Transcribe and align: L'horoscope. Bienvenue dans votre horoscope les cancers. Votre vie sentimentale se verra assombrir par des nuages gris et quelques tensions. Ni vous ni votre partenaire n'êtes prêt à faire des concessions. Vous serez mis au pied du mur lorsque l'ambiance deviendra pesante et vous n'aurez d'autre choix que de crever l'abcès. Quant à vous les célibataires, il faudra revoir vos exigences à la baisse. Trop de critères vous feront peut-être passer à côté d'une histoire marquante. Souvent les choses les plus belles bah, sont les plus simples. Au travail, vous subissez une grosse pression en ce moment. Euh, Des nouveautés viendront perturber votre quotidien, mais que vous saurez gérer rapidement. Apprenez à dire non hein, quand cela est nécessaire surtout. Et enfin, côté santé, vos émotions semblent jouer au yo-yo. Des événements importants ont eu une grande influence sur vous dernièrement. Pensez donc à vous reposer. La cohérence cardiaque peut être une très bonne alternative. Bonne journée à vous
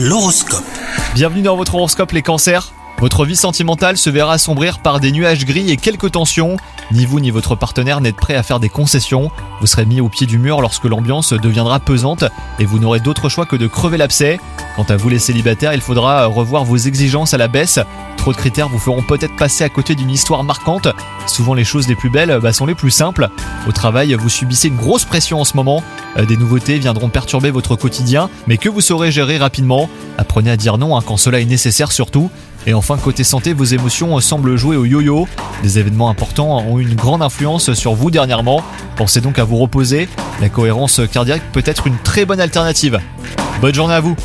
L'horoscope. 0.00 0.62
Bienvenue 1.16 1.42
dans 1.42 1.56
votre 1.56 1.74
horoscope 1.74 2.12
les 2.12 2.22
cancers. 2.22 2.72
Votre 3.00 3.24
vie 3.24 3.34
sentimentale 3.34 3.96
se 3.96 4.10
verra 4.10 4.34
assombrir 4.34 4.78
par 4.78 5.00
des 5.00 5.10
nuages 5.10 5.44
gris 5.44 5.72
et 5.72 5.76
quelques 5.76 6.12
tensions. 6.12 6.56
Ni 6.92 7.04
vous 7.04 7.18
ni 7.18 7.32
votre 7.32 7.56
partenaire 7.56 8.00
n'êtes 8.00 8.14
prêt 8.14 8.36
à 8.36 8.44
faire 8.44 8.60
des 8.60 8.68
concessions. 8.68 9.32
Vous 9.60 9.66
serez 9.66 9.86
mis 9.86 10.00
au 10.00 10.08
pied 10.08 10.28
du 10.28 10.38
mur 10.38 10.60
lorsque 10.60 10.84
l'ambiance 10.84 11.32
deviendra 11.32 11.80
pesante 11.80 12.22
et 12.60 12.64
vous 12.64 12.78
n'aurez 12.78 13.00
d'autre 13.00 13.28
choix 13.28 13.44
que 13.44 13.56
de 13.56 13.66
crever 13.66 13.96
l'abcès. 13.96 14.38
Quant 14.76 14.84
à 14.84 14.96
vous 14.96 15.08
les 15.08 15.18
célibataires, 15.18 15.74
il 15.74 15.80
faudra 15.80 16.26
revoir 16.26 16.64
vos 16.64 16.76
exigences 16.76 17.34
à 17.34 17.36
la 17.36 17.48
baisse. 17.48 17.80
Trop 18.18 18.32
de 18.32 18.36
critères 18.36 18.68
vous 18.68 18.78
feront 18.78 19.02
peut-être 19.02 19.34
passer 19.36 19.64
à 19.64 19.68
côté 19.68 19.94
d'une 19.94 20.10
histoire 20.10 20.44
marquante. 20.44 20.88
Souvent 21.26 21.54
les 21.54 21.64
choses 21.64 21.88
les 21.88 21.94
plus 21.94 22.10
belles 22.10 22.38
bah, 22.42 22.52
sont 22.52 22.66
les 22.66 22.74
plus 22.74 22.90
simples. 22.90 23.28
Au 23.66 23.72
travail, 23.72 24.14
vous 24.14 24.28
subissez 24.28 24.68
une 24.68 24.76
grosse 24.76 25.04
pression 25.04 25.40
en 25.40 25.44
ce 25.44 25.56
moment. 25.56 25.82
Euh, 26.18 26.26
Des 26.26 26.36
nouveautés 26.36 26.78
viendront 26.78 27.08
perturber 27.08 27.50
votre 27.50 27.76
quotidien, 27.76 28.28
mais 28.46 28.58
que 28.58 28.68
vous 28.68 28.80
saurez 28.80 29.10
gérer 29.10 29.38
rapidement. 29.38 29.88
Apprenez 30.18 30.50
à 30.50 30.56
dire 30.56 30.78
non 30.78 30.96
hein, 30.96 31.02
quand 31.04 31.16
cela 31.16 31.40
est 31.40 31.46
nécessaire 31.46 31.92
surtout. 31.92 32.28
Et 32.66 32.74
enfin, 32.74 32.98
côté 32.98 33.24
santé, 33.24 33.54
vos 33.54 33.64
émotions 33.64 34.20
semblent 34.20 34.56
jouer 34.56 34.76
au 34.76 34.84
yo-yo. 34.84 35.26
Des 35.62 35.78
événements 35.78 36.10
importants 36.10 36.58
ont 36.58 36.78
eu 36.78 36.82
une 36.82 36.96
grande 36.96 37.22
influence 37.22 37.72
sur 37.72 37.94
vous 37.94 38.10
dernièrement. 38.10 38.62
Pensez 38.96 39.20
donc 39.20 39.38
à 39.38 39.44
vous 39.44 39.56
reposer. 39.56 40.08
La 40.40 40.48
cohérence 40.48 41.00
cardiaque 41.10 41.42
peut 41.52 41.62
être 41.64 41.86
une 41.86 41.96
très 41.96 42.26
bonne 42.26 42.40
alternative. 42.40 43.00
Bonne 43.62 43.74
journée 43.74 43.94
à 43.94 44.00
vous 44.00 44.16